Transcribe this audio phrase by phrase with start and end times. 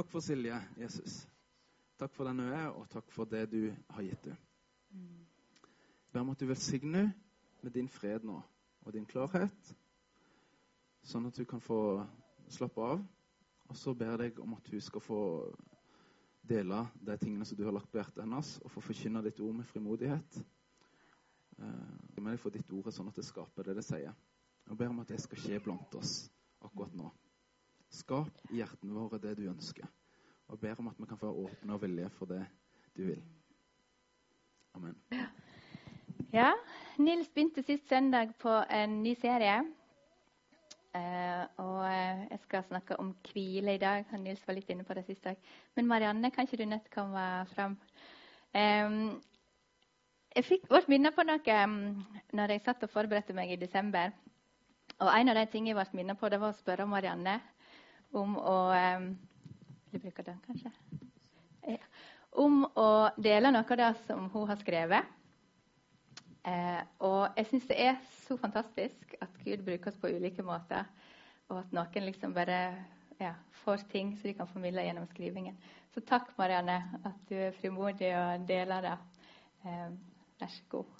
[0.00, 1.28] Takk for Silje, Jesus.
[1.98, 4.38] Takk for den hun er, og takk for det du har gitt henne.
[6.08, 7.10] Ber om at du velsigner
[7.60, 8.38] med din fred nå
[8.80, 9.74] og din klarhet,
[11.04, 12.00] sånn at du kan få
[12.48, 13.04] slappe av.
[13.68, 15.22] Og så ber jeg deg om at hun skal få
[16.48, 19.58] dele de tingene som du har lagt på hjertet hennes, og få forkynne ditt ord
[19.60, 20.44] med frimodighet.
[21.60, 24.16] Jeg ber deg for ditt ord sånn at det skaper det det sier.
[24.64, 26.22] Jeg ber om at det skal skje blant oss
[26.64, 27.12] akkurat nå.
[27.90, 29.86] Skap i hjertene våre det du ønsker.
[30.50, 32.42] Og ber om at vi kan få åpne og vilje for det
[32.96, 33.22] du vil.
[34.74, 34.96] Amen.
[36.30, 36.52] Ja,
[36.98, 39.60] Nils begynte sist søndag på en ny serie.
[40.90, 44.06] Uh, og uh, jeg skal snakke om hvile i dag.
[44.18, 45.38] Nils var litt inne på det sist dag.
[45.74, 47.76] Men Marianne, kan ikke du nett komme fram?
[48.54, 49.20] Um,
[50.34, 51.78] jeg fikk ble minne på noe um,
[52.34, 54.14] når jeg satt og forberedte meg i desember.
[55.00, 57.38] Og en av de tingene jeg ble minnet på, det var å spørre Marianne
[58.12, 58.56] om å.
[62.30, 65.16] Om å dele noe av det som hun har skrevet.
[66.46, 70.86] Eh, og jeg syns det er så fantastisk at Gud bruker oss på ulike måter.
[71.50, 72.60] Og at noen liksom bare
[73.20, 75.58] ja, får ting som de kan formidle gjennom skrivingen.
[75.94, 78.96] Så takk, Marianne, at du er frimodig og deler det.
[80.40, 80.96] Vær så god.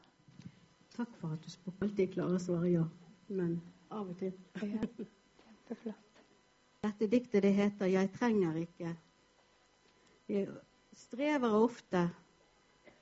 [0.97, 1.73] Takk for at du.
[1.81, 2.85] Alltid klarer å svare ja,
[3.31, 3.57] men
[3.89, 4.35] av og til.
[4.61, 6.10] Ja, kjempeflott.
[6.81, 8.97] Dette diktet det heter 'Jeg trenger ikke'.
[10.29, 10.47] Jeg
[10.93, 12.11] strever ofte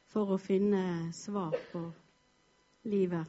[0.06, 1.82] for å finne svar på
[2.84, 3.26] livet.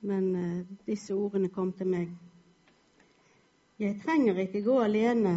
[0.00, 2.12] Men uh, disse ordene kom til meg.
[3.78, 5.34] Jeg trenger ikke gå alene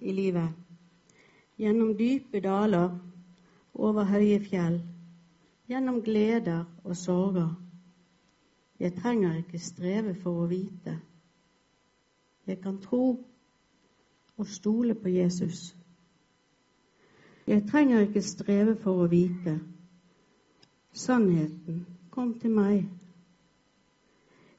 [0.00, 0.54] i livet.
[1.58, 2.98] Gjennom dype daler,
[3.74, 4.78] over høye fjell.
[5.66, 7.50] Gjennom gleder og sorger.
[8.78, 11.00] Jeg trenger ikke streve for å vite.
[12.48, 13.24] Jeg kan tro
[14.36, 15.76] og stole på Jesus.
[17.46, 19.58] Jeg trenger ikke streve for å vite.
[20.92, 22.86] Sannheten kom til meg.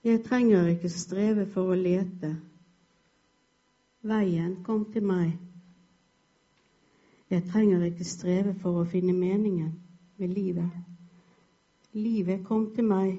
[0.04, 2.36] Jeg trenger ikke streve for å lete.
[4.06, 5.34] Veien kom til meg.
[7.30, 9.74] Jeg trenger ikke streve for å finne meningen
[10.18, 10.70] med livet.
[11.94, 13.18] Livet kom til meg.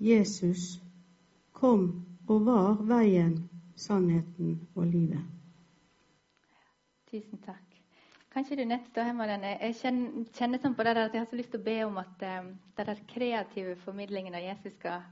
[0.00, 0.76] Jesus
[1.56, 3.38] kom og var veien,
[3.78, 5.22] sannheten og livet.
[7.10, 7.62] Tusen takk.
[8.36, 9.44] Kanskje du nett står hjemme den.
[9.48, 11.94] Jeg kjenner, kjenner sånn på det at jeg har så lyst til å be om
[12.02, 15.06] at um, den kreative formidlingen av Jesus skal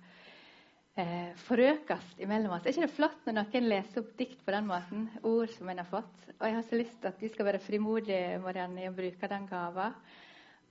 [0.98, 2.66] uh, forøkes imellom oss.
[2.66, 5.06] Er ikke det flott når noen leser opp dikt på den måten?
[5.24, 6.28] Ord som en har fått.
[6.34, 9.32] Og jeg har så lyst til at vi skal være frimodige Marianne, i å bruke
[9.32, 9.88] den gava.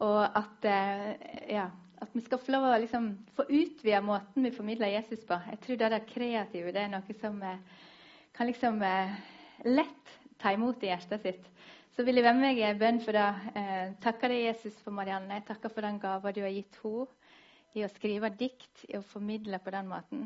[0.06, 1.10] Og at, uh,
[1.50, 1.70] ja,
[2.04, 5.40] at, vi skal få lov å liksom, få utvide måten vi formidler Jesus på.
[5.50, 7.58] Jeg tror det der kreative det er noe som uh,
[8.36, 8.80] kan liksom
[9.64, 11.50] lett ta imot i hjertet sitt
[11.94, 13.52] så vil jeg være med meg i bønn for det.
[13.60, 15.38] Eh, takker deg, Jesus, for Marianne.
[15.38, 17.06] Jeg takker for den gava du har gitt henne
[17.78, 20.24] i å skrive dikt, i å formidle på den måten.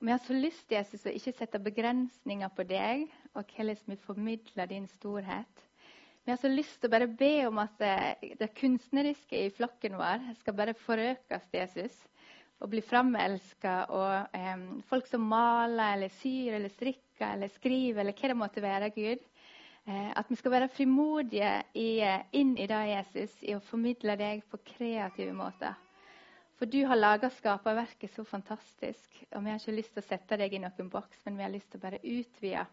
[0.00, 3.98] Og Vi har så lyst Jesus, å ikke sette begrensninger på deg og hvordan vi
[4.06, 5.62] formidler din storhet.
[6.22, 9.52] Vi har så lyst til å bare be om at det, eh, det kunstneriske i
[9.54, 11.98] flokken vår skal bare forøkes Jesus
[12.62, 13.74] og bli framelska.
[13.90, 18.64] Og eh, folk som maler eller syr eller strikker eller skriver eller hva det måtte
[18.64, 19.26] være, Gud,
[19.84, 24.14] Eh, at vi skal være frimodige i, eh, inn i det, Jesus, i å formidle
[24.16, 25.74] deg på kreative måter.
[26.58, 29.24] For du har laga skaperverket så fantastisk.
[29.34, 31.50] Og vi har ikke lyst til å sette deg i noen boks, men vi har
[31.50, 32.66] lyst til å bare utvide.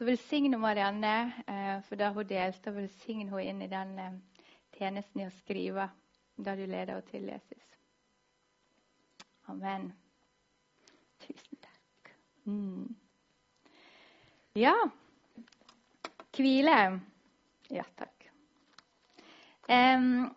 [0.00, 3.90] Så velsigne Marianne eh, for det hun delte, og velsigne henne inn i den
[4.72, 5.90] tjenesten i å skrive
[6.40, 7.66] det du leder henne til, Jesus.
[9.52, 9.90] Amen.
[11.20, 12.14] Tusen takk.
[12.48, 12.88] Mm.
[14.56, 14.72] Ja.
[16.32, 16.80] Hvile.
[17.68, 18.30] Ja, takk.
[19.68, 20.30] Um,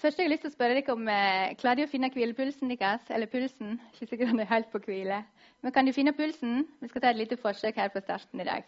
[0.00, 2.70] først har jeg lyst til å spørre dere om eh, Klarer de å finne hvilepulsen
[2.70, 3.04] deres?
[3.10, 3.74] Eller pulsen?
[3.92, 5.22] Ikke sikkert han er helt på hvile.
[5.62, 6.64] Men kan de finne pulsen?
[6.80, 8.64] Vi skal ta et lite forsøk her på starten i dag.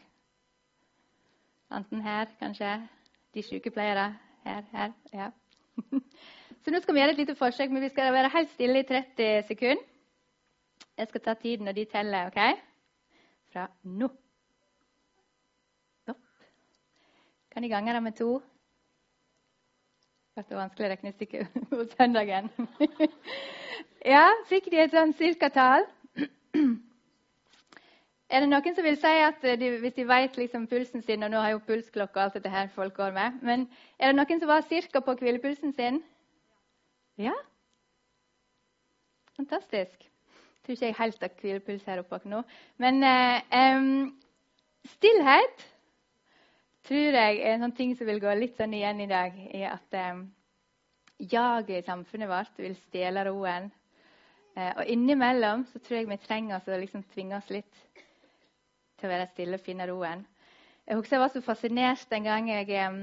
[1.74, 2.74] Enten her, kanskje.
[3.34, 4.12] De sykepleiere.
[4.44, 4.92] Her, her.
[5.12, 5.30] Ja.
[6.64, 8.88] Så nå skal vi gjøre et lite forsøk, men vi skal være helt stille i
[8.88, 9.82] 30 sekunder.
[10.96, 12.60] Jeg skal ta tiden når de teller, OK?
[13.52, 14.08] Fra nå.
[16.04, 16.20] Stopp.
[17.50, 18.40] Kan de gange det med to?
[20.34, 22.48] Ble vanskelig regnestykke på søndagen.
[24.14, 25.86] ja, fikk de et sånn cirka-tall?
[28.34, 31.30] Er det noen som vil si at de, hvis de vet liksom pulsen sin og
[31.30, 33.66] nå har jo pulsklokke og alt dette her folk går med, men
[34.00, 36.00] er det noen som var cirka på hvilepulsen sin?
[37.20, 37.36] Ja?
[39.36, 40.02] Fantastisk.
[40.02, 42.42] Jeg tror ikke jeg helt har hvilepuls her oppe nå.
[42.82, 44.10] Men eh, um,
[44.96, 45.68] stillhet
[46.84, 49.70] tror jeg er en sånn ting som vil gå litt sånn igjen i dag, er
[49.72, 50.20] at eh,
[51.32, 53.70] jaget i samfunnet vårt vil stjele roen.
[54.54, 57.82] Eh, og innimellom så tror jeg vi trenger å liksom tvinge oss litt
[58.98, 60.26] til å være stille og finne roen.
[60.84, 63.02] Jeg husker jeg var så fascinert en gang jeg eh,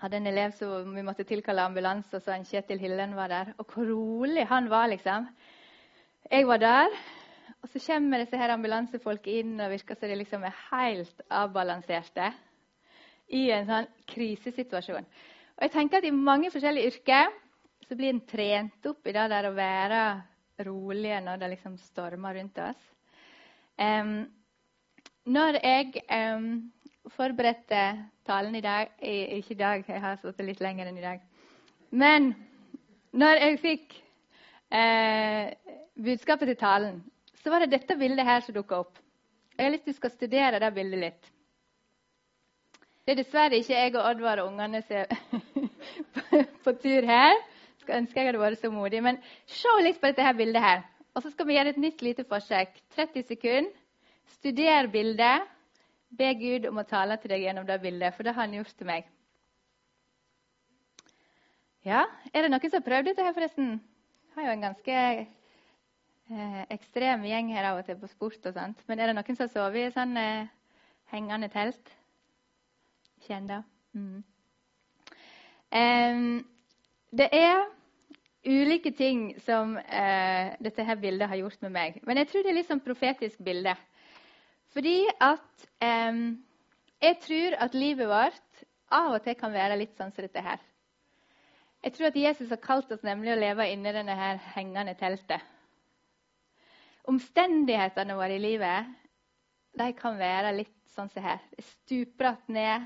[0.00, 3.54] hadde en elev som vi måtte tilkalle ambulanse, og så en Kjetil Hillen var der.
[3.60, 5.28] Og hvor rolig han var, liksom.
[6.30, 7.00] Jeg var der,
[7.60, 12.30] og så kommer disse her ambulansefolket inn og virker som de liksom er helt avbalanserte
[13.36, 15.06] i en sånn krisesituasjon.
[15.56, 17.30] Og jeg tenker at I mange forskjellige yrker
[17.86, 20.02] så blir en trent opp i det der å være
[20.66, 22.82] rolige når det liksom stormer rundt oss.
[23.80, 24.28] Um,
[25.30, 26.70] når jeg um,
[27.16, 27.82] forberedte
[28.28, 31.22] talen i dag Ikke i dag, jeg har sittet litt lenger enn i dag.
[31.90, 32.32] Men
[33.10, 33.96] når jeg fikk
[34.70, 35.50] eh,
[35.98, 37.00] budskapet til talen,
[37.42, 39.00] så var det dette bildet her som dukka opp.
[39.56, 41.32] Jeg har lyst til å studere det bildet litt.
[43.10, 47.40] Det er dessverre ikke jeg og Oddvar og ungene som er på, tur her.
[47.80, 49.00] Skal ønske jeg hadde vært så modig.
[49.02, 49.18] Men
[49.50, 50.84] se litt på dette her bildet her.
[51.18, 52.78] Og så skal vi gjøre et nytt lite forsøk.
[52.94, 53.74] 30 sekunder.
[54.36, 55.50] Studer bildet.
[56.22, 58.78] Be Gud om å tale til deg gjennom det bildet, for det har han gjort
[58.78, 59.10] til meg.
[61.82, 63.78] Ja, Er det noen som har prøvd dette her, forresten?
[64.30, 68.54] Jeg har jo en ganske eh, ekstrem gjeng her av og til på sport og
[68.54, 68.86] sånt.
[68.86, 70.52] Men er det noen som har sovet i sånn eh,
[71.10, 71.98] hengende telt?
[73.26, 73.60] Kjenn det.
[73.96, 74.22] Mm.
[75.70, 76.44] Um,
[77.14, 77.64] det er
[78.46, 82.00] ulike ting som uh, dette her bildet har gjort med meg.
[82.06, 83.74] Men jeg tror det er litt sånn profetisk bilde.
[84.74, 86.24] Fordi at um,
[87.02, 90.60] jeg tror at livet vårt av og til kan være litt sånn som dette her.
[91.80, 95.40] Jeg tror at Jesus har kalt oss nemlig å leve inni denne her hengende teltet.
[97.08, 98.90] Omstendighetene våre i livet
[99.80, 101.40] de kan være litt sånn som her.
[101.62, 102.84] Stupbratt ned.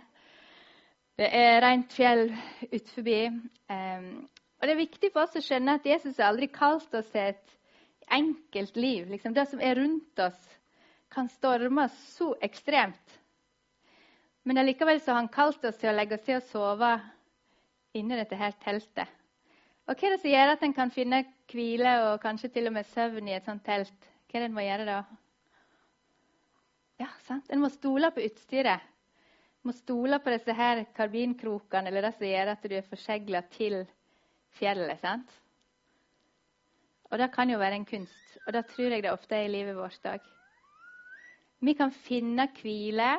[1.15, 2.25] Det er rent fjell
[2.73, 3.37] utenfor.
[3.71, 4.07] Um,
[4.59, 7.29] og det er viktig for oss å skjønne at Jesus har aldri kalt oss til
[7.31, 7.53] et
[8.15, 9.07] enkelt liv.
[9.13, 10.41] Liksom det som er rundt oss,
[11.15, 13.19] kan storme så ekstremt.
[14.45, 16.91] Men allikevel har han kalt oss til å legge oss til å sove
[17.95, 19.13] inni dette her teltet.
[19.87, 21.21] Og Hva er det som gjør at en kan finne
[21.53, 24.11] hvile og kanskje til og med søvn i et sånt telt?
[24.27, 24.99] Hva er det en må gjøre da?
[27.05, 27.47] Ja, sant?
[27.53, 28.83] En må stole på utstyret
[29.65, 33.81] må stole på disse her karbinkrokene eller det som gjør at du er forsegla til
[34.59, 35.01] fjellet.
[35.01, 35.31] sant?
[37.11, 39.53] Og det kan jo være en kunst, og det tror jeg det ofte er i
[39.53, 40.21] livet vårt òg.
[41.65, 43.11] Vi kan finne hvile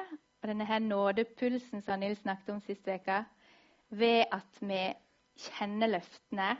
[0.45, 3.23] og denne her nådepulsen som Nils snakket om sist uke,
[3.89, 4.81] ved at vi
[5.47, 6.51] kjenner løftene,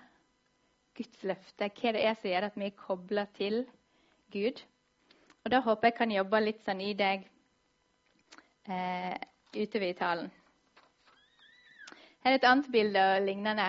[0.95, 3.65] Guds løfte, hva det er som gjør at vi er kobla til
[4.33, 4.63] Gud.
[5.43, 7.27] Og Da håper jeg kan jobbe litt sånn i deg
[8.71, 9.17] eh,
[9.55, 10.31] utover i talen.
[12.23, 13.65] Her er et annet bilde og lignende.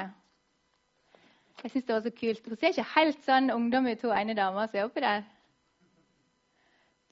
[1.63, 2.49] Jeg syns det var så kult.
[2.49, 5.27] Hun ser ikke helt sånn ungdom ut, hun ene dama som er oppi der.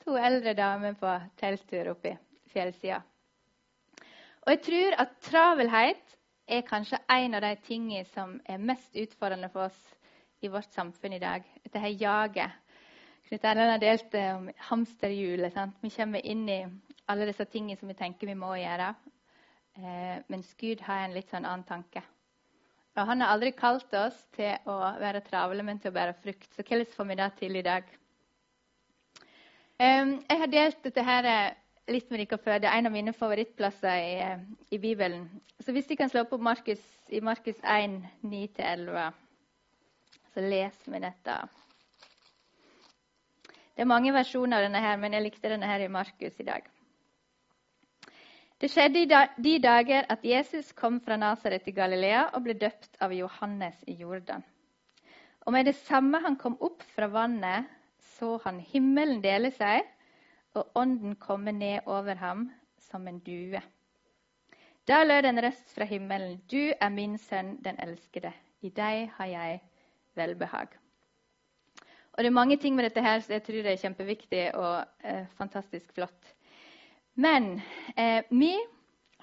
[0.05, 1.11] To eldre damer på
[1.41, 2.13] telttur oppi
[2.53, 3.01] fjellsida.
[4.45, 6.17] Og jeg tror at travelhet
[6.47, 9.79] er kanskje en av de tingene som er mest utfordrende for oss
[10.45, 11.45] i vårt samfunn i dag.
[11.65, 12.61] Dette her jaget.
[13.25, 15.57] Knut Erlend har delt om hamsterhjulet.
[15.81, 16.61] Vi kommer inn i
[17.11, 18.95] alle disse tingene som vi tenker vi må gjøre.
[19.75, 22.03] Eh, mens Gud har en litt sånn annen tanke.
[22.95, 26.47] Og Han har aldri kalt oss til å være travle, men til å bære frukt.
[26.55, 27.85] Så hvordan får vi det til i dag?
[29.79, 31.57] Jeg har delt dette her eh,
[31.91, 32.61] litt med dere før.
[32.63, 35.27] Det er en av mine favorittplasser i, eh, i Bibelen.
[35.61, 39.13] Så hvis de kan slå opp Markus, i Markus 1, 9-11,
[40.35, 41.37] så leser vi dette.
[43.75, 46.47] Det er mange versjoner av denne, her, men jeg likte denne her i Markus i
[46.47, 46.74] dag.
[48.65, 49.09] Det skjedde i
[49.45, 53.93] de dager at Jesus kom fra Nasaret til Galilea og ble døpt av Johannes i
[53.99, 54.41] Jordan.
[55.45, 57.67] Og med det samme han kom opp fra vannet,
[58.17, 59.85] så han himmelen dele seg,
[60.57, 62.47] og ånden komme ned over ham
[62.87, 63.61] som en due.
[64.89, 68.33] Da lød en røst fra himmelen, Du er min sønn, den elskede.
[68.63, 69.61] I deg har jeg
[70.17, 70.73] velbehag.
[72.15, 75.29] Og Det er mange ting med dette her som jeg tror er kjempeviktig og eh,
[75.37, 76.33] fantastisk flott.
[77.15, 77.61] Men
[77.97, 78.53] eh, vi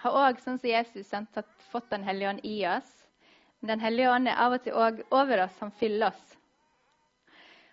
[0.01, 1.39] har òg, sånn som Jesus, sant,
[1.71, 2.91] fått Den hellige ånd i oss.
[3.59, 5.59] Men Den hellige ånd er av og til òg over oss.
[5.59, 6.37] Han fyller oss.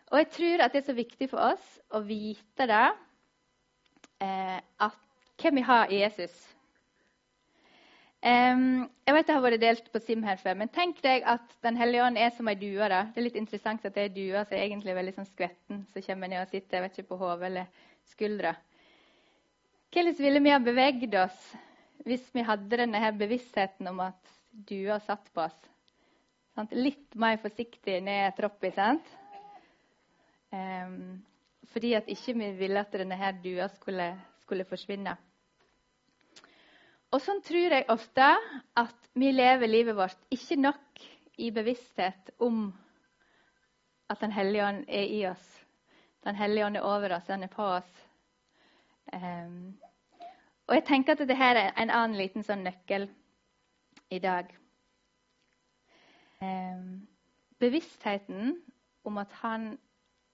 [0.08, 2.86] Og jeg tror at det er så viktig for oss å vite det,
[4.24, 5.02] eh, at
[5.38, 6.36] hvem vi har i Jesus.
[8.18, 11.52] Um, jeg vet det har vært delt på Sim her før, men tenk deg at
[11.62, 12.88] Den hellige ånd er som ei due.
[12.90, 13.04] Da.
[13.12, 16.02] Det er litt interessant at det er dua som er egentlig veldig sånn skvetten, som
[16.02, 18.56] kommer ned og sitter jeg vet ikke, på hodet eller skuldra.
[19.92, 21.54] Hvordan ville vi ha beveget oss
[22.08, 24.34] hvis vi hadde denne her bevisstheten om at
[24.68, 25.56] dua satt på oss.
[26.74, 29.10] Litt mer forsiktig ned troppa, sant?
[30.50, 31.20] Um,
[31.72, 34.08] fordi at ikke vi ville at denne her dua skulle,
[34.42, 35.14] skulle forsvinne.
[37.12, 38.26] Og sånn tror jeg ofte
[38.76, 41.04] at vi lever livet vårt ikke nok
[41.38, 42.68] i bevissthet om
[44.08, 45.48] at Den hellige ånd er i oss.
[46.24, 48.07] Den hellige ånd er over oss, den er på oss.
[49.12, 49.78] Um,
[50.68, 53.08] og jeg tenker at dette er en annen liten sånn nøkkel
[54.12, 54.50] i dag.
[56.42, 57.06] Um,
[57.58, 58.58] bevisstheten
[59.08, 59.70] om at han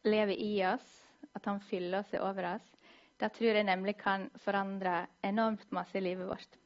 [0.04, 0.86] lever i oss,
[1.34, 2.66] at han fyller oss over oss,
[3.20, 6.58] det tror jeg nemlig kan forandre enormt masse i livet vårt.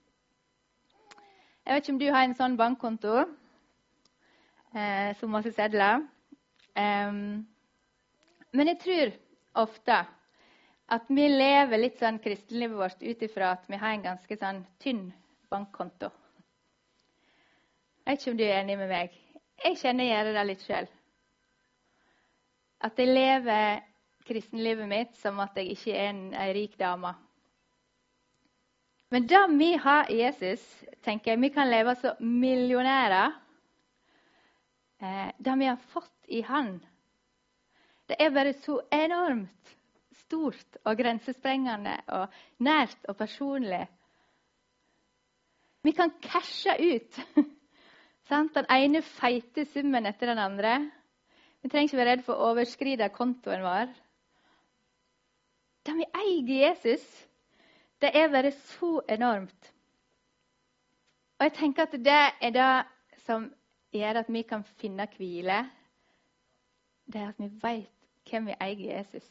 [1.68, 3.14] Jeg vet ikke om du har en sånn bankkonto
[4.72, 6.00] eh, som masse sedler.
[6.72, 7.44] Um,
[8.56, 9.12] men jeg tror
[9.66, 9.98] ofte
[10.88, 14.62] at vi lever litt sånn kristenlivet vårt ut ifra at vi har en ganske sånn
[14.80, 15.11] tynn
[15.52, 16.09] bankkonto.
[18.04, 19.16] Jeg vet ikke om du er enig med meg.
[19.64, 20.90] Jeg kjenner jeg gjør det litt sjøl.
[22.88, 23.83] At jeg lever
[24.28, 27.12] kristenlivet mitt som at jeg ikke er en, en rik dame.
[29.12, 30.64] Men det vi har i Jesus,
[31.04, 33.37] tenker jeg, vi kan leve som millionærer.
[35.00, 36.78] Eh, det vi har fått i Han,
[38.09, 39.77] det er bare så enormt
[40.28, 42.28] stort og grensesprengende og
[42.64, 43.87] nært og personlig.
[45.82, 47.20] Vi kan cashe ut
[48.28, 50.75] den ene feite summen etter den andre.
[51.62, 53.88] Vi trenger ikke være redd for å overskride kontoen vår.
[55.87, 57.06] Det vi eier Jesus,
[58.02, 59.73] det er bare så enormt.
[61.38, 62.70] Og jeg tenker at det er det
[63.25, 63.49] som
[63.94, 65.62] gjør at vi kan finne hvile.
[67.08, 67.94] Det er at vi vet
[68.28, 69.28] hvem vi eier Jesus.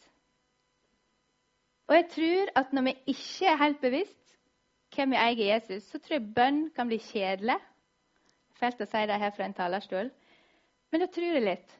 [1.88, 4.38] Og jeg tror at når vi ikke er helt bevisst
[4.96, 7.58] hvem vi eier Jesus, så tror jeg bønn kan bli kjedelig.
[8.58, 10.10] Fælt å si det her fra en talerstol,
[10.92, 11.76] men da tror jeg litt.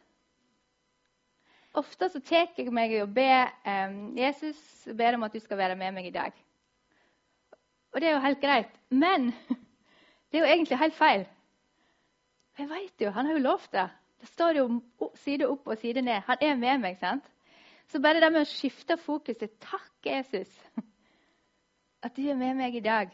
[1.78, 3.30] Ofte så tar jeg meg og be
[3.68, 4.60] um, Jesus
[4.98, 6.36] ber om at du skal være med meg i dag.
[7.94, 8.74] Og det er jo helt greit.
[8.90, 9.32] Men
[10.30, 11.26] det er jo egentlig helt feil.
[12.58, 13.88] Jeg vet jo, Han har jo lovt det.
[14.22, 14.68] Det står jo
[15.22, 16.22] side opp og side ned.
[16.26, 16.98] Han er med meg.
[16.98, 17.26] sant?
[17.88, 20.52] Så bare det med å skifte fokus til 'Takk, Jesus,
[22.04, 23.14] at du er med meg i dag',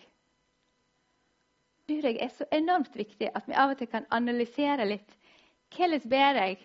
[1.88, 5.18] tror jeg er så enormt viktig at vi av og til kan analysere litt.
[5.76, 6.58] Hvordan ber jeg?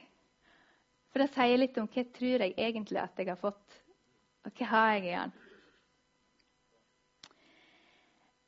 [1.10, 3.78] For det sier litt om hva tror jeg egentlig at jeg har fått,
[4.44, 5.32] og hva har jeg igjen?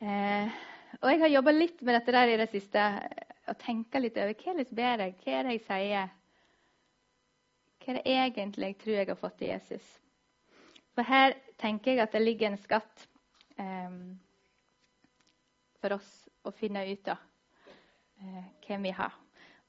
[0.01, 0.61] Eh,
[1.01, 2.87] og jeg har jobba litt med dette der i det siste.
[3.51, 6.20] Og tenka litt over jeg ber jeg, hva er det jeg sier?
[7.81, 9.87] Hva er det egentlig jeg tror jeg har fått i Jesus?
[10.95, 13.07] For her tenker jeg at det ligger en skatt
[13.57, 14.19] um,
[15.81, 16.11] for oss
[16.45, 19.15] å finne ut av uh, hvem vi har.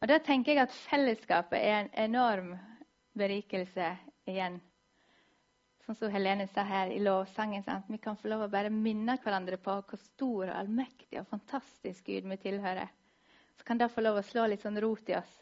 [0.02, 2.52] Og da tenker jeg at fellesskapet er en enorm
[3.18, 3.94] berikelse
[4.30, 4.60] igjen
[5.92, 7.90] sånn som Helene sa her i lovsangen, sant?
[7.90, 12.06] vi kan få lov å bare minne hverandre på hvor stor og allmektig og fantastisk
[12.08, 12.88] Gud vi tilhører.
[13.58, 15.34] Så kan det få lov å slå litt sånn rot i oss.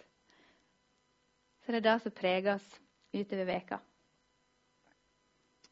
[1.69, 2.69] Så det er det som preger oss
[3.13, 3.77] utover veka.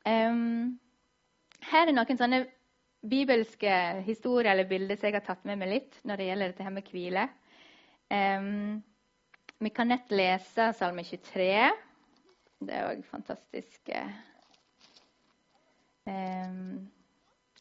[0.06, 0.76] Um,
[1.72, 2.44] her er noen sånne
[3.02, 3.72] bibelske
[4.06, 6.76] historier eller bilder som jeg har tatt med meg litt når det gjelder dette her
[6.76, 7.26] med hvile.
[8.14, 8.78] Um,
[9.58, 11.50] vi kan nett lese Salme 23.
[12.62, 13.90] Det er òg fantastisk.
[16.06, 16.92] Um,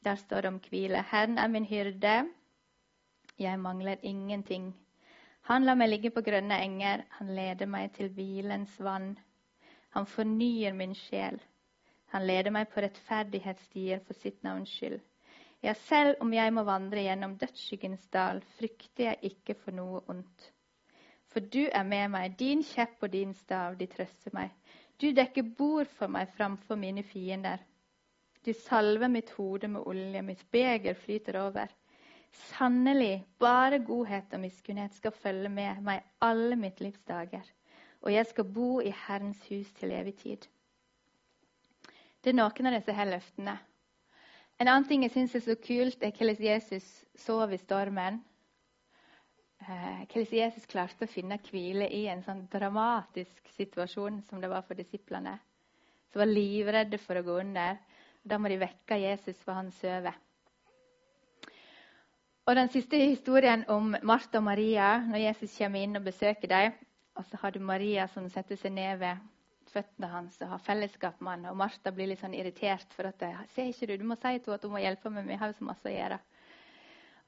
[0.05, 1.07] der står det om hvile.
[1.09, 2.19] Herren er min hyrde,
[3.40, 4.75] jeg mangler ingenting.
[5.47, 9.12] Han lar meg ligge på grønne enger, han leder meg til hvilens vann.
[9.95, 11.38] Han fornyer min sjel.
[12.11, 14.99] Han leder meg på rettferdighetsstier for sitt navns skyld.
[15.62, 20.50] Ja, selv om jeg må vandre gjennom dødsskyggens dal, frykter jeg ikke for noe ondt.
[21.31, 24.50] For du er med meg, din kjepp og din stav, de trøster meg.
[24.99, 27.62] Du dekker bord for meg framfor mine fiender.
[28.43, 31.71] Du salver mitt hode med olje, mitt beger flyter over.
[32.37, 37.45] Sannelig, bare godhet og miskunnhet skal følge med meg alle mitt livs dager,
[38.02, 40.47] og jeg skal bo i Herrens hus til evig tid.
[42.23, 43.57] Det er noen av disse her løftene.
[44.57, 46.87] En annen ting jeg syns er så kult, er hvordan Jesus
[47.21, 48.23] sov i stormen.
[49.61, 54.64] Eh, hvordan Jesus klarte å finne hvile i en sånn dramatisk situasjon som det var
[54.66, 55.37] for disiplene.
[56.09, 57.78] Som var livredde for å gå under.
[58.26, 60.16] Da må de vekke Jesus, for han sover.
[62.47, 66.76] Og Den siste historien om Martha og Maria, når Jesus kommer inn og besøker dem.
[67.19, 69.25] Og så har du Maria som setter seg ned ved
[69.73, 71.49] føttene hans og har fellesskap med han.
[71.50, 72.87] Og Martha blir litt sånn irritert.
[72.95, 75.26] for at, ser ikke Du du må si til henne at hun må hjelpe meg,
[75.26, 76.21] vi har jo så masse å gjøre.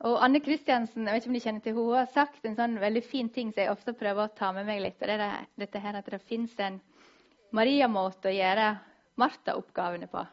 [0.06, 2.78] Og Anne Kristiansen jeg vet ikke om du kjenner til henne, har sagt en sånn
[2.78, 5.02] veldig fin ting som jeg ofte prøver å ta med meg litt.
[5.02, 6.80] og det er dette her At det fins en
[7.50, 8.78] Maria-måte å gjøre
[9.18, 10.26] Martha-oppgavene på.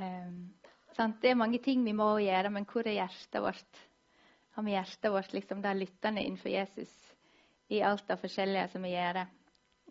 [0.00, 0.54] Um,
[0.94, 3.80] det er mange ting vi må gjøre, men hvor er hjertet vårt?
[4.54, 6.92] Har vi hjertet vårt liksom der lyttende innenfor Jesus
[7.74, 9.24] i alt det forskjellige som vi gjør?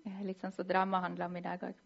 [0.06, 1.82] Eh, litt sånn som drama handler om i dag òg.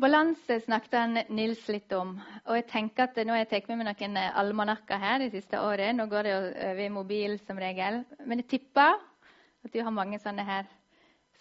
[0.00, 2.14] Balanse snakket han Nils litt om.
[2.48, 5.60] Og jeg tenker at Nå har jeg tatt med meg noen almanakker her de siste
[5.60, 5.92] året.
[5.94, 6.40] Nå går det jo
[6.70, 8.00] over mobil som regel.
[8.24, 10.66] Men jeg tipper at du har mange sånne her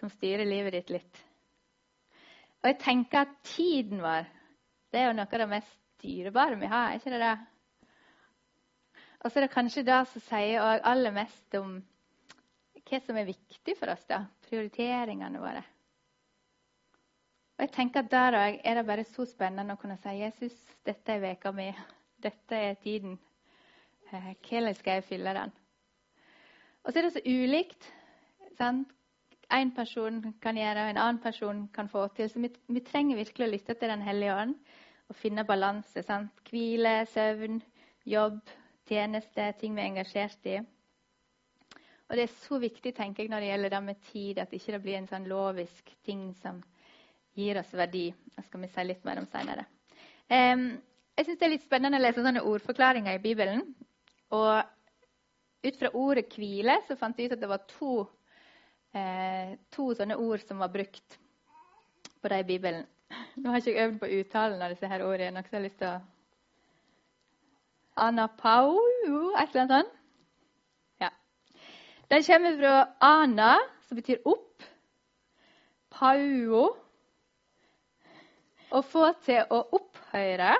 [0.01, 1.23] som styrer livet ditt litt.
[2.61, 4.27] Og jeg tenker at tiden vår
[4.91, 6.91] det er jo noe av det mest dyrebare vi har.
[6.91, 7.37] er ikke det det?
[9.21, 11.77] Og så er det kanskje det som sier aller mest om
[12.81, 14.03] hva som er viktig for oss.
[14.09, 15.61] da, Prioriteringene våre.
[17.55, 20.55] Og jeg tenker at Der òg er det bare så spennende å kunne si Jesus,
[20.83, 21.69] dette er veka mi.
[22.21, 23.19] Dette er tiden.
[24.11, 25.53] Eh, hvordan skal jeg fylle den?
[26.83, 27.91] Og så er det så ulikt.
[28.57, 28.89] sant?
[29.51, 32.29] En person kan gjøre, og en annen person kan få til.
[32.29, 34.55] Så vi, vi trenger virkelig å lytte til Den hellige ånd
[35.11, 36.03] og finne balanse.
[36.07, 36.31] Sant?
[36.47, 37.59] Hvile, søvn,
[38.07, 38.39] jobb,
[38.87, 40.61] tjeneste, ting vi er engasjert i.
[42.11, 44.73] Og Det er så viktig tenker jeg, når det gjelder det med tid, at ikke
[44.75, 46.57] det blir en sånn lovisk ting som
[47.39, 48.09] gir oss verdi.
[48.35, 49.63] Det skal vi si litt mer om senere.
[50.27, 50.65] Um,
[51.15, 53.63] jeg syns det er litt spennende å lese sånne ordforklaringer i Bibelen.
[54.35, 54.59] Og
[55.63, 58.07] ut fra ordet 'hvile' så fant jeg ut at det var to,
[58.95, 61.17] eh, to sånne ord som var brukt
[62.21, 62.87] på det i Bibelen.
[63.35, 65.43] Nå har jeg ikke øvd på uttalen av disse her ordene.
[65.43, 65.99] Jeg har lyst til å
[68.01, 68.77] Anapau,
[69.35, 69.97] et eller annet sånt?
[71.03, 71.09] Ja.
[72.09, 73.49] Den kommer fra ana,
[73.87, 74.63] som betyr opp.
[75.91, 76.63] Pauo,
[78.71, 80.55] å få til å opphøre.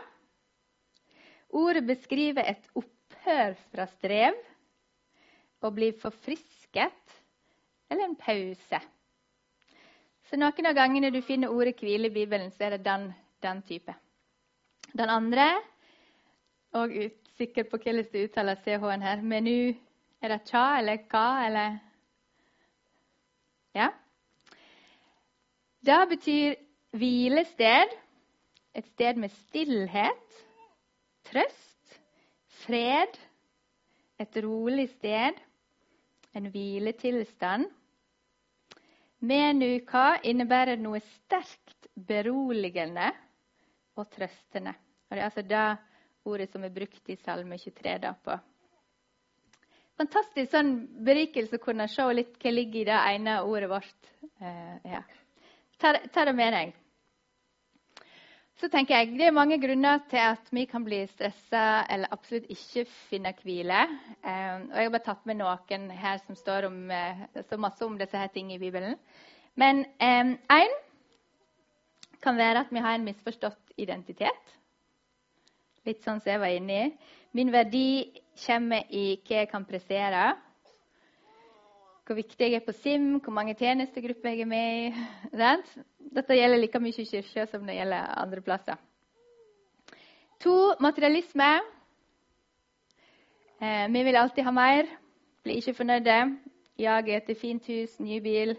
[1.56, 4.38] Ordet beskriver et opphør fra strev,
[5.62, 7.01] å bli forfrisket
[7.91, 8.80] eller en pause.
[10.30, 13.62] Så Noen av gangene du finner ordet 'hvile' i Bibelen, så er det den, den
[13.67, 13.93] type.
[14.97, 15.62] Den andre,
[16.71, 19.73] og usikker på hvordan det uttaler CH-en her Menu
[20.21, 21.80] Er det cha eller ka eller
[23.75, 23.88] Ja?
[25.86, 26.56] Det betyr
[26.91, 27.95] hvilested
[28.75, 30.43] et sted med stillhet,
[31.23, 31.99] trøst,
[32.47, 33.17] fred,
[34.19, 35.39] et rolig sted,
[36.36, 37.65] en hviletilstand.
[39.21, 43.12] Menuka innebærer noe sterkt beroligende
[43.99, 44.73] og trøstende.
[45.10, 45.65] Og Det er altså det
[46.25, 48.38] ordet som er brukt i Salme 23 da på.
[50.01, 50.71] Fantastisk sånn
[51.05, 54.12] berikelse å kunne se litt hva ligger i det ene ordet vårt.
[54.41, 55.03] Uh, ja.
[55.77, 56.73] ta, ta det med deg
[58.62, 62.50] så tenker jeg Det er mange grunner til at vi kan bli stressa eller absolutt
[62.54, 63.80] ikke finne hvile.
[64.21, 67.82] Eh, og Jeg har bare tatt med noen her som står om, eh, så masse
[67.86, 68.95] om disse her tingene i Bibelen.
[69.56, 70.78] Men én eh,
[72.21, 74.54] kan være at vi har en misforstått identitet.
[75.86, 76.91] Litt sånn som jeg var inne i.
[77.34, 78.13] Min verdi
[78.45, 80.36] kommer i hva jeg kan prestere.
[82.06, 84.94] Hvor viktig jeg er på SIM, hvor mange tjenestegrupper jeg er med i.
[86.16, 88.80] Dette gjelder like mye i kirka som det gjelder andre plasser.
[90.42, 91.52] To materialisme.
[93.62, 94.90] Eh, vi vil alltid ha mer.
[95.44, 96.18] Blir ikke fornøyde.
[96.82, 98.56] Jag etter fint hus, ny bil,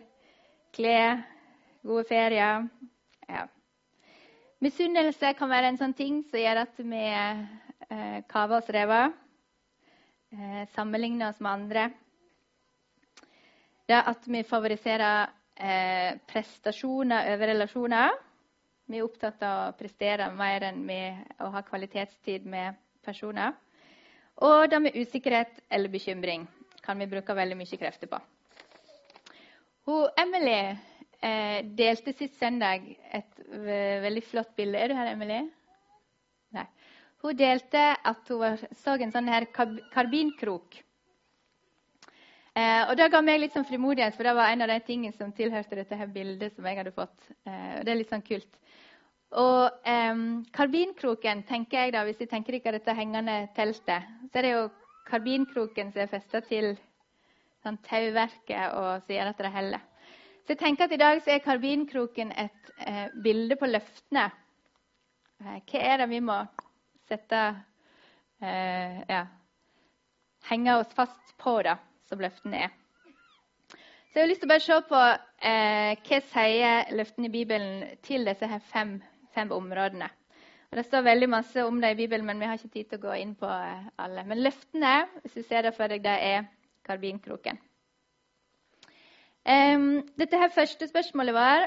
[0.72, 1.24] klær,
[1.82, 2.68] gode ferier.
[3.26, 3.48] Ja.
[4.62, 9.10] Misunnelse kan være en sånn ting som gjør at vi eh, kaver oss rever.
[10.30, 11.88] Eh, sammenligner oss med andre.
[13.88, 18.14] Det at vi favoriserer eh, prestasjoner over relasjoner.
[18.86, 20.82] Vi er opptatt av å prestere mer enn
[21.42, 23.54] å ha kvalitetstid med personer.
[24.42, 26.46] Og det med usikkerhet eller bekymring
[26.82, 28.18] kan vi bruke veldig mye krefter på.
[29.86, 30.56] Hun, Emily
[31.22, 33.42] eh, delte sist søndag et
[34.06, 34.78] veldig flott bilde.
[34.78, 35.42] Er du her, Emily?
[36.54, 36.66] Nei.
[37.22, 40.80] Hun delte at hun så en sånn her karbinkrok
[42.52, 45.16] Eh, og Det ga meg litt sånn frimodighet, for det var en av de tingene
[45.16, 47.30] som tilhørte dette her bildet som jeg hadde fått.
[47.46, 48.58] Eh, og det er litt sånn kult.
[49.40, 54.46] Og eh, Karbinkroken, tenker jeg da, hvis jeg tenker ikke dette hengende teltet, så er
[54.46, 54.66] det jo
[55.08, 56.74] karbinkroken som er festa til
[57.62, 59.82] sånn, tauverket og sier at det heller.
[60.42, 64.26] Så jeg tenker at i dag så er karbinkroken et eh, bilde på løftene.
[65.40, 66.36] Eh, hva er det vi må
[67.08, 67.40] sette
[68.42, 69.22] eh, ja,
[70.48, 71.76] Henge oss fast på, da?
[72.08, 72.78] Som løftene er.
[74.12, 75.02] Så jeg har lyst til å bare se på
[75.48, 78.98] eh, hva sier løftene i Bibelen til disse her fem,
[79.32, 80.10] fem områdene.
[80.72, 83.06] Det står veldig masse om det i Bibelen, men vi har ikke tid til å
[83.06, 84.24] gå inn på eh, alle.
[84.28, 86.46] Men løftene, hvis du ser det for deg, det er
[86.84, 87.60] karbinkroken.
[89.42, 91.64] Um, dette her første spørsmålet var,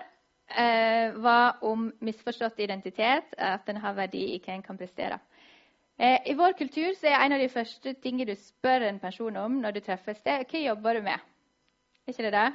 [0.54, 5.20] uh, var om misforstått identitet, at en har verdi i hva en kan prestere.
[5.96, 9.62] Uh, I vår kultur er en av de første tingene du spør en person om
[9.64, 11.24] når du treffes, det er hva jobber du med.
[12.04, 12.50] Er ikke det det?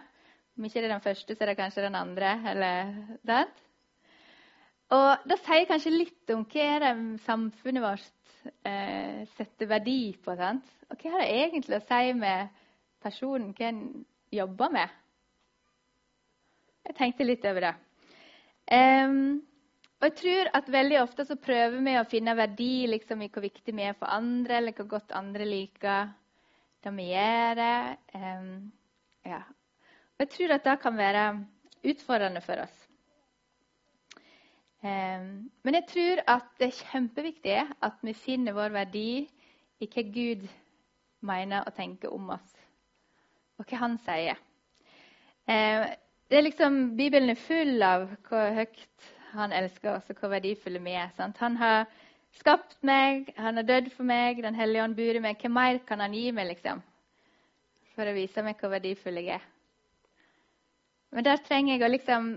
[0.58, 2.34] Om ikke det er den første, så er det kanskje den andre.
[2.50, 2.94] eller
[3.26, 3.62] sant?
[4.90, 10.34] Og Det sier kanskje litt om hva er det samfunnet vårt eh, setter verdi på.
[10.36, 10.66] Sant?
[10.90, 12.64] Og hva har det egentlig å si med
[13.00, 13.84] personen hva en
[14.34, 14.96] jobber med?
[16.90, 17.74] Jeg tenkte litt over det.
[18.70, 19.40] Um,
[20.00, 23.44] og jeg tror at veldig ofte så prøver vi å finne verdi liksom, i hvor
[23.44, 26.14] viktig vi er for andre, eller hvor godt andre liker
[26.80, 27.60] det vi gjør.
[28.16, 28.70] Um,
[29.28, 29.42] ja.
[30.16, 31.26] Og jeg tror at det kan være
[31.92, 32.80] utfordrende for oss.
[34.80, 39.26] Um, men jeg tror at det er kjempeviktig at vi finner vår verdi
[39.84, 40.48] i hva Gud
[41.28, 42.54] mener og tenker om oss,
[43.60, 44.40] og hva Han sier.
[45.44, 45.84] Um,
[46.30, 50.80] det er liksom, Bibelen er full av hvor høyt Han elsker oss, og hvor verdifulle
[50.82, 51.10] vi er.
[51.16, 51.38] Sant?
[51.38, 51.84] Han har
[52.38, 55.38] skapt meg, han har dødd for meg, Den hellige ånd bor i meg.
[55.40, 56.82] Hva mer kan han gi meg, liksom?
[57.94, 59.44] For å vise meg hvor verdifull jeg er.
[61.10, 62.32] Men der trenger jeg å liksom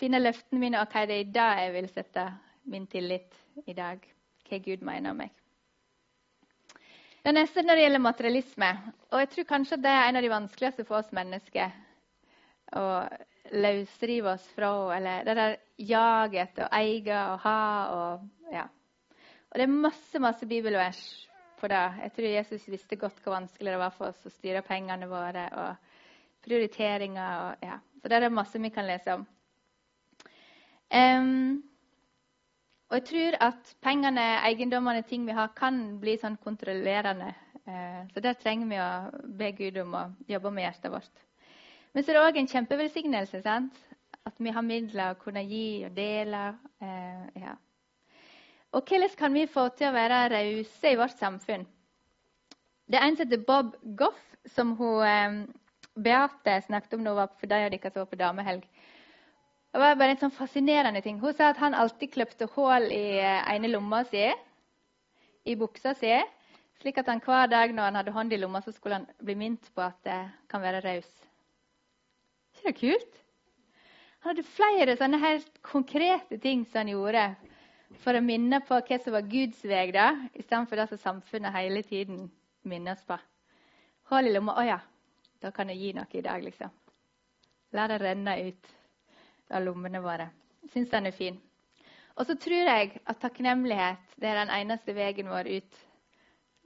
[0.00, 2.26] finne løftene mine, og hva det er i dag jeg vil sette
[2.70, 4.00] min tillit i dag.
[4.48, 5.32] Hva Gud mener om meg.
[7.20, 8.68] Det neste når det gjelder materialisme.
[9.12, 11.72] Og jeg tror kanskje det er en av de vanskeligste for oss mennesker
[12.76, 12.84] å
[13.52, 14.72] løsrive oss fra.
[14.96, 17.62] Eller det der jaget og eie og ha
[17.94, 18.66] og ja.
[19.50, 21.00] Og det er masse, masse bibelvers
[21.60, 21.82] på det.
[22.02, 25.48] Jeg tror Jesus visste godt hvor vanskelig det var for oss å styre pengene våre
[25.58, 25.96] og
[26.46, 27.40] prioriteringer.
[27.46, 27.80] Og, ja.
[28.00, 29.26] Så det er det masse vi kan lese om.
[30.90, 31.62] Um,
[32.90, 37.30] og jeg tror at pengene, eiendommene, ting vi har, kan bli sånn kontrollerende.
[37.66, 41.26] Uh, så der trenger vi å be Gud om å jobbe med hjertet vårt.
[41.92, 43.78] Men så er det òg en kjempevelsignelse sant?
[44.26, 46.42] at vi har midler å kunne gi og dele.
[46.82, 47.56] Eh, ja.
[48.76, 51.66] Og hvordan kan vi få til å være rause i vårt samfunn?
[52.90, 55.46] Det er en som heter Bob Goff, som hun, eh,
[55.96, 58.62] Beate snakket om da hun var for de av dere som var på damehelg.
[59.72, 61.18] Det var bare en sånn fascinerende ting.
[61.20, 64.30] Hun sa at han alltid kløpte hull i eh, ene lomma si,
[65.44, 66.12] i buksa si,
[66.80, 69.34] slik at han hver dag når han hadde hånd i lomma, så skulle han bli
[69.34, 71.29] minnet på at det kan være raus.
[72.64, 73.16] Det kult?
[74.20, 77.24] Han hadde flere sånne helt konkrete ting som han gjorde
[78.02, 79.88] for å minne på hva som var Guds vei,
[80.34, 82.28] istedenfor det som samfunnet hele tiden
[82.62, 83.16] minner oss på.
[84.10, 84.56] Hull i lomma.
[84.60, 84.78] Å ja,
[85.40, 86.72] da kan jeg gi noe i dag, liksom.
[87.72, 88.72] La det renne ut
[89.50, 90.28] av lommene våre.
[90.72, 91.38] Syns den er fin.
[92.18, 95.78] Og så tror jeg at takknemlighet det er den eneste veien vår ut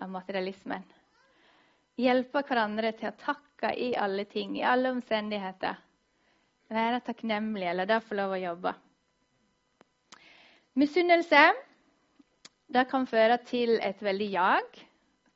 [0.02, 0.84] av materialismen.
[2.00, 5.78] Hjelpe hverandre til å takke i alle ting, i alle omstendigheter.
[6.74, 8.72] Være takknemlige, eller det få lov å jobbe.
[10.74, 11.44] Misunnelse
[12.90, 14.80] kan føre til et veldig jag.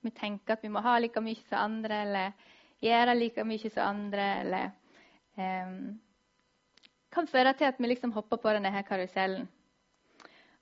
[0.02, 2.32] Vi tenker at vi må ha like mye som andre, eller
[2.82, 4.26] gjøre like mye som andre.
[4.42, 4.70] eller
[5.38, 5.78] um,
[7.14, 9.46] kan føre til at vi liksom hopper på denne her karusellen.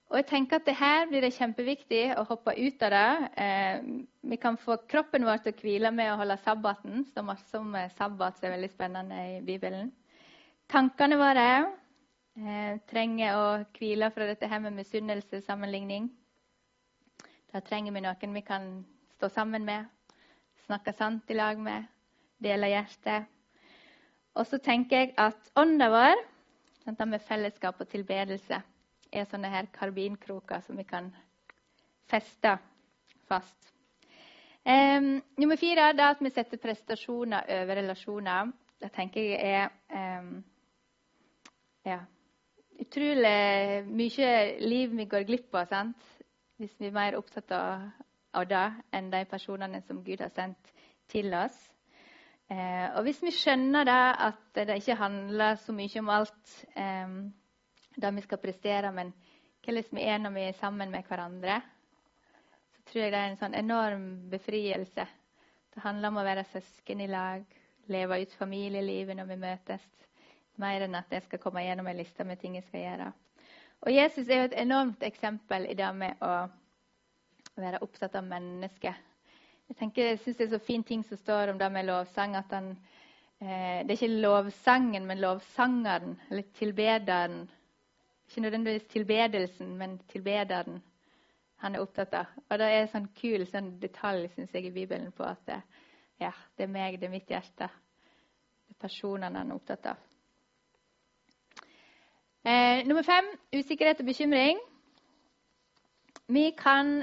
[0.06, 3.30] Og jeg tenker at det her blir det kjempeviktig å hoppe ut av det.
[3.42, 3.86] Eh,
[4.30, 7.00] vi kan få kroppen vår til å hvile med å holde sabbaten.
[7.02, 9.90] Det står masse om sabbat som er veldig spennende i Bibelen.
[10.66, 13.44] Tankene våre eh, trenger å
[13.76, 16.08] hvile fra dette her med misunnelsessammenligning.
[17.52, 18.66] Da trenger vi noen vi kan
[19.14, 19.86] stå sammen med,
[20.66, 21.86] snakke sant i lag med,
[22.42, 23.30] dele hjertet.
[24.36, 26.24] Og så tenker jeg at ånda vår
[26.86, 28.60] Sånn, det med fellesskap og tilbedelse
[29.10, 31.08] er sånne her karbinkroker som vi kan
[32.06, 32.52] feste
[33.26, 33.72] fast.
[34.62, 38.52] Um, nummer fire er at vi setter prestasjoner over relasjoner.
[38.78, 40.30] Det tenker jeg er um,
[41.86, 42.00] ja,
[42.82, 46.12] utrolig mye liv vi går glipp av sant?
[46.56, 47.82] hvis vi er mer opptatt av,
[48.32, 50.70] av det enn de personene som Gud har sendt
[51.12, 51.56] til oss.
[52.48, 57.16] Eh, og hvis vi skjønner da at det ikke handler så mye om alt eh,
[57.96, 59.12] det vi skal prestere, men
[59.66, 61.60] hvordan vi er når vi er sammen med hverandre,
[62.72, 65.06] så tror jeg det er en sånn enorm befrielse.
[65.74, 67.42] Det handler om å være søsken i lag,
[67.92, 69.88] leve ut familielivet når vi møtes.
[70.56, 73.10] Mer enn at jeg skal komme gjennom en liste med ting jeg skal gjøre.
[73.86, 76.32] Og Jesus er jo et enormt eksempel i det med å
[77.56, 79.06] være opptatt av mennesket
[79.66, 82.36] jeg tenker, jeg syns det er så fin ting som står om det med lovsang.
[82.36, 82.76] at han,
[83.40, 87.50] eh, Det er ikke lovsangen, men lovsangeren, eller tilbederen,
[88.28, 90.82] Ikke nødvendigvis tilbedelsen, men tilbederen
[91.58, 92.26] han er opptatt av.
[92.50, 95.62] Og det er en sånn kul sånn detalj synes jeg, i Bibelen på at det,
[96.20, 97.68] ja, det er meg, det er mitt hjerte.
[98.66, 99.96] Det er personene han er opptatt av.
[102.46, 104.58] Eh, nummer fem usikkerhet og bekymring.
[106.30, 107.00] Vi kan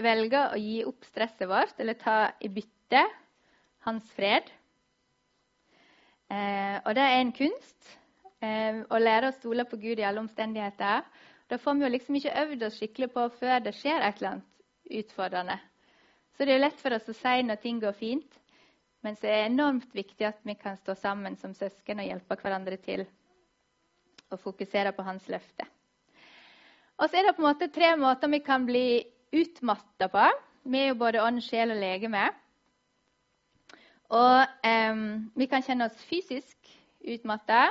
[0.00, 3.02] velge å gi opp stresset vårt eller ta i bytte
[3.84, 4.48] hans fred.
[6.32, 7.92] Eh, og det er en kunst
[8.40, 11.04] eh, å lære å stole på Gud i alle omstendigheter.
[11.52, 14.38] Da får vi jo liksom ikke øvd oss skikkelig på før det skjer et eller
[14.38, 15.60] annet utfordrende.
[16.32, 18.40] Så det er lett for oss å si når ting går fint,
[19.04, 22.40] men så er det enormt viktig at vi kan stå sammen som søsken og hjelpe
[22.40, 23.04] hverandre til
[24.30, 25.66] å fokusere på hans løfte.
[27.00, 30.26] Og så er det på en måte tre måter vi kan bli utmatta på.
[30.68, 32.26] Vi er jo både ånd, sjel og legeme.
[34.10, 35.04] Og eh,
[35.38, 37.68] vi kan kjenne oss fysisk utmatta.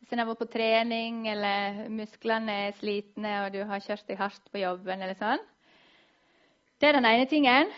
[0.00, 4.18] Hvis en har vært på trening, eller musklene er slitne, og du har kjørt deg
[4.18, 5.02] hardt på jobben.
[5.02, 5.42] eller sånn.
[6.80, 7.68] Det er den ene tingen.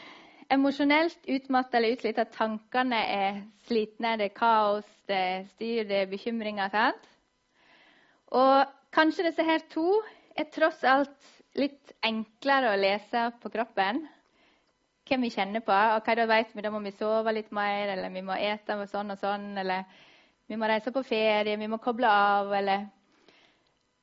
[0.54, 4.14] Emosjonelt utmatta eller utslitt at tankene er slitne.
[4.20, 6.70] Det er kaos, det er styr, det er bekymringer.
[6.70, 7.13] sant?
[8.34, 9.86] Og kanskje disse her to
[10.34, 14.02] er tross alt litt enklere å lese på kroppen.
[15.06, 15.74] Hvem vi kjenner på.
[15.74, 18.78] Og hva da vet vi, da må vi sove litt mer, eller vi må ete
[18.90, 19.52] sånn og sånn.
[19.58, 19.84] eller
[20.48, 22.52] vi må reise på ferie, vi må koble av.
[22.52, 22.88] eller...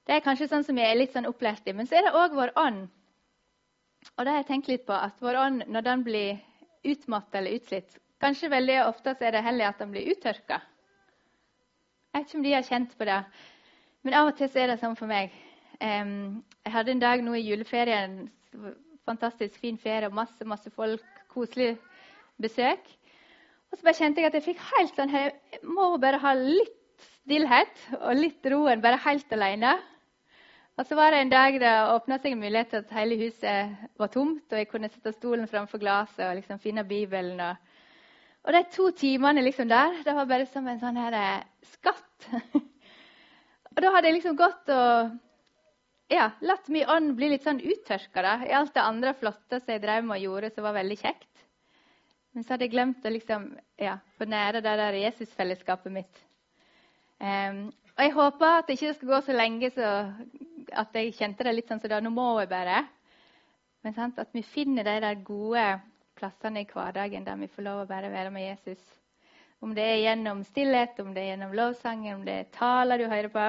[0.07, 1.73] Det er kanskje sånn som vi er litt sånn opplært i.
[1.77, 2.87] Men så er det òg vår ånd.
[4.15, 6.39] Og det har jeg tenkt litt på, at vår ånd, når den blir
[6.81, 10.59] utmatta eller utslitt Kanskje veldig ofte er det heller at den blir uttørka.
[12.11, 13.15] Jeg vet ikke om de har kjent på det.
[14.01, 15.33] Men av og til er det sånn for meg.
[15.81, 18.23] Jeg hadde en dag nå i juleferien.
[19.05, 21.05] Fantastisk fin ferie og masse, masse folk.
[21.33, 21.75] Koselig
[22.41, 22.81] besøk.
[23.71, 27.05] Og så bare kjente jeg at jeg fikk helt sånn Jeg må bare ha litt
[27.21, 29.77] stillhet og litt roen, bare helt alene.
[30.79, 33.87] Og så var det en dag det åpna seg en mulighet til at hele huset
[34.01, 37.39] var tomt, og jeg kunne sette stolen framfor glasset og liksom finne Bibelen.
[37.43, 37.55] Og,
[38.47, 42.29] og de to timene liksom der, det var bare som en sånn her eh, skatt.
[43.71, 45.11] og da hadde jeg liksom gått og
[46.11, 49.83] ja, latt min ånd bli litt sånn uttørka i alt det andre flotte som jeg
[49.83, 51.29] drev med og gjorde, som var veldig kjekt.
[52.31, 53.47] Men så hadde jeg glemt å liksom,
[53.79, 56.21] ja, få nære det der Jesusfellesskapet mitt.
[57.21, 59.89] Um, og jeg håper at det ikke skal gå så lenge så
[60.81, 62.85] at jeg kjente det litt sånn som så Nå må jeg bare.
[63.83, 65.65] Men sant, at vi finner de der gode
[66.19, 68.81] plassene i hverdagen der vi får lov å bare være med Jesus.
[69.61, 73.05] Om det er gjennom stillhet, om det er gjennom lovsangen, om det er taler du
[73.05, 73.43] hører på.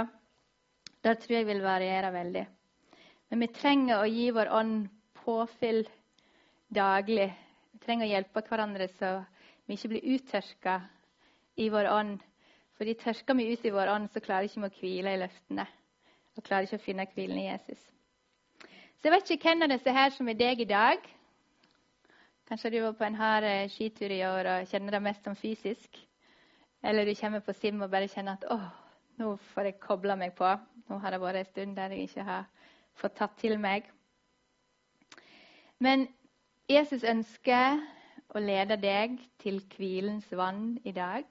[1.03, 2.43] Det tror jeg vil variere veldig.
[3.33, 4.91] Men vi trenger å gi vår ånd
[5.23, 5.87] påfyll
[6.73, 7.31] daglig
[7.73, 9.09] Vi trenger å hjelpe hverandre så
[9.67, 10.75] vi ikke blir uttørka
[11.57, 12.21] i vår ånd.
[12.77, 15.65] Fordi tørker vi ut i vår ånd, så klarer vi ikke å hvile i løftene.
[16.37, 17.83] Og klarer ikke å finne hvilen i Jesus.
[18.61, 21.09] Så jeg vet ikke hvem av disse her som er deg i dag.
[22.53, 25.33] Kanskje du var på en hard eh, skitur i år og kjenner det mest som
[25.41, 25.95] fysisk.
[26.85, 28.59] Eller du kommer på Sim og bare kjenner at 'Å,
[29.23, 30.51] nå får jeg kobla meg på.
[30.91, 32.45] Nå har det vært en stund der jeg ikke har
[33.01, 33.89] fått tatt til meg.
[35.81, 36.05] Men
[36.69, 37.81] Jesus ønsker
[38.37, 41.25] å lede deg til hvilens vann i dag.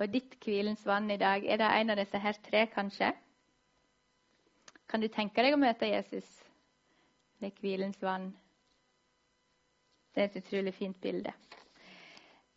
[0.00, 3.14] Og ditt hvilens vann i dag, er det en av disse her tre, kanskje?
[4.88, 6.38] Kan du tenke deg å møte Jesus
[7.38, 8.32] ved hvilens vann?
[10.14, 11.32] Det er et utrolig fint bilde.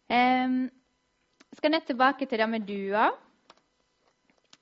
[0.10, 0.66] Um,
[1.54, 3.12] skal nett tilbake til det med dua.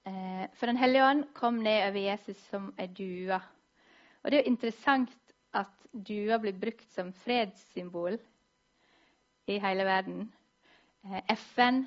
[0.06, 3.40] Uh, for Den hellige ånd kom ned over Jesus som ei due.
[4.22, 5.16] Og det er jo interessant
[5.54, 8.20] at dua blir brukt som fredssymbol
[9.48, 10.28] i hele verden.
[11.06, 11.86] Eh, FN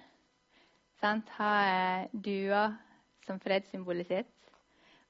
[1.01, 2.65] sant, har eh, dua
[3.27, 4.33] som fredssymbolet sitt.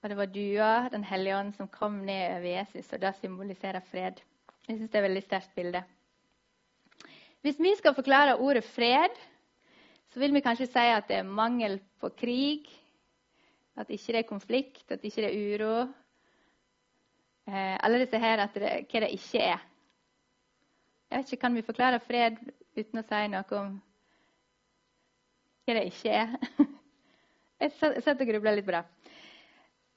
[0.03, 3.81] Og det var dua, Den hellige ånd, som kom ned over Jesus, og det symboliserer
[3.81, 4.21] fred.
[4.69, 5.83] Jeg synes det er et veldig sterkt bilde.
[7.45, 9.13] Hvis vi skal forklare ordet fred,
[10.13, 12.71] så vil vi kanskje si at det er mangel på krig,
[13.77, 15.77] at ikke det er konflikt, at ikke det er uro,
[17.51, 19.65] eh, alle disse her det, hva det ikke er.
[21.11, 22.39] Jeg vet ikke, Kan vi forklare fred
[22.77, 23.81] uten å si noe om
[25.67, 26.37] hva det ikke er?
[27.61, 28.87] jeg satt og grubla litt på det.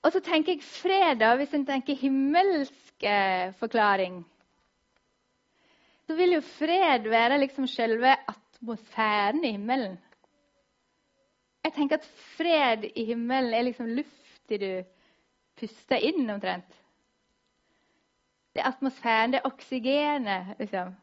[0.03, 4.25] Og så tenker jeg fred, da, hvis en tenker himmelsk eh, forklaring.
[6.07, 9.97] Så vil jo fred være liksom selve atmosfæren i himmelen.
[11.63, 12.05] Jeg tenker at
[12.37, 14.83] fred i himmelen er liksom lufta du
[15.59, 16.77] puster inn, omtrent.
[18.53, 20.55] Det er atmosfæren, det er oksygenet.
[20.59, 20.95] Liksom.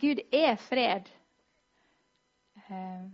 [0.00, 1.10] Gud er fred.
[2.70, 3.10] Eh,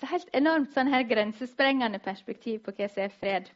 [0.00, 3.50] Så helt enormt sånn her grensesprengende perspektiv på hva som er fred.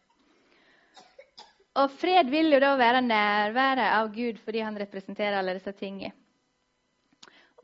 [1.75, 6.13] Og fred vil jo da være nærværet av Gud fordi han representerer alle disse tingene.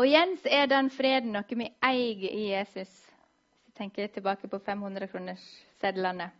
[0.00, 2.90] Og igjen så er den freden noe vi eier i Jesus.
[3.68, 6.30] Jeg tenker tilbake på 500-kronerssedlene.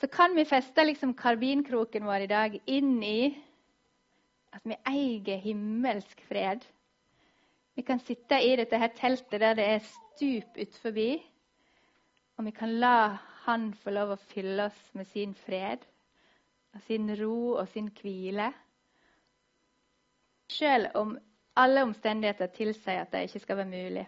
[0.00, 3.30] Så kan vi feste liksom karbinkroken vår i dag inn i
[4.54, 6.66] at vi eier himmelsk fred.
[7.74, 11.16] Vi kan sitte i dette her teltet der det er stup utforbi,
[12.36, 12.96] og vi kan la
[13.44, 15.82] Han få lov å fylle oss med sin fred,
[16.74, 18.50] og sin ro og sin hvile.
[20.50, 21.16] Selv om
[21.56, 24.04] alle omstendigheter tilsier at det ikke skal være mulig.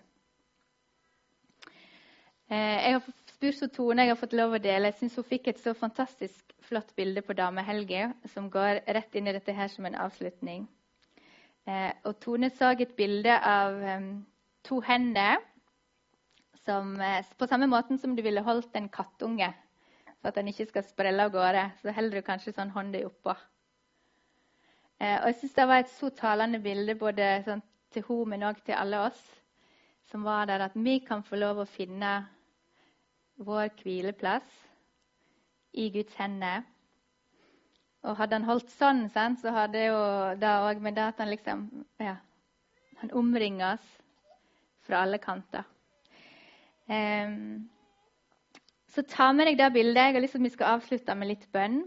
[2.50, 3.02] Eh, jeg har
[3.36, 4.90] spurt Tone jeg har fått lov å dele.
[4.90, 9.28] Jeg syns hun fikk et så fantastisk flott bilde på damehelga som går rett inn
[9.30, 10.66] i dette her som en avslutning.
[11.66, 14.10] Eh, og Tone så et bilde av um,
[14.66, 15.38] to hender
[16.64, 19.52] som, eh, på samme måten som du ville holdt en kattunge
[20.26, 21.62] for at den ikke skal sprelle av gårde.
[21.78, 23.30] Så holder du kanskje sånn hånda oppå.
[24.98, 27.62] Eh, og jeg syns det var et så talende bilde både sånn,
[27.94, 29.20] til henne, men òg til alle oss
[30.10, 32.10] som var der, at vi kan få lov å finne
[33.38, 34.48] vår hvileplass
[35.78, 36.66] i Guds hender.
[38.02, 40.02] Og hadde han holdt sånn, så hadde jo
[40.42, 41.64] det òg med det at han liksom
[42.02, 42.16] ja,
[42.98, 43.78] Han omringer
[44.86, 45.66] fra alle kanter.
[46.88, 47.68] Um,
[48.96, 50.08] så ta med deg det bildet.
[50.08, 51.82] Jeg har lyst til at vi skal avslutte med litt bønn.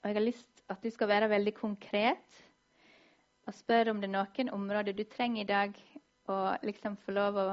[0.00, 2.42] Og jeg har lyst til at du skal være veldig konkret
[3.46, 5.76] og spørre om det er noen områder du trenger i dag
[6.32, 7.50] å liksom få lov å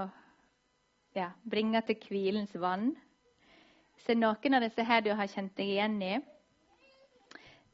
[1.14, 2.96] ja, bringe til hvilens vann.
[4.02, 6.16] Så noen av disse her du har kjent deg igjen i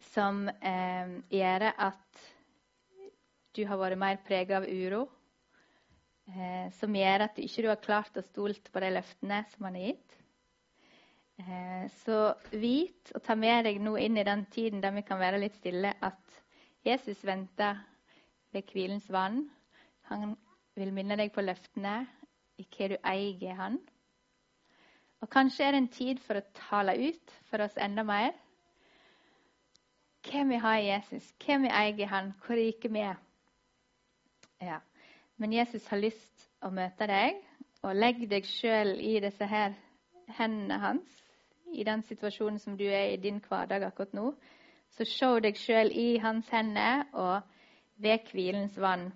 [0.10, 2.28] som eh, gjør at
[3.56, 5.06] du har vært mer prega av uro.
[6.30, 9.80] Eh, som gjør at du ikke har klart å stole på de løftene som han
[9.80, 10.19] har gitt.
[11.40, 15.22] Eh, så vit og ta med deg nå inn i den tiden der vi kan
[15.22, 16.42] være litt stille, at
[16.86, 17.80] Jesus venter
[18.52, 19.46] ved hvilens vann.
[20.12, 20.36] Han
[20.76, 22.02] vil minne deg på løftene
[22.60, 23.80] i hva du eier han.
[25.24, 28.34] Og kanskje er det en tid for å tale ut for oss enda mer
[30.30, 33.16] hvem vi har i Jesus, hvem vi eier han, hvor rike vi er.
[34.62, 34.82] Ja.
[35.40, 37.40] Men Jesus har lyst å møte deg,
[37.88, 39.78] og legg deg sjøl i disse her
[40.36, 41.16] hendene hans.
[41.74, 44.34] I den situasjonen som du er i din hverdag akkurat nå.
[44.90, 47.42] Så se deg sjøl i hans hender og
[47.98, 49.12] ved hvilens vann.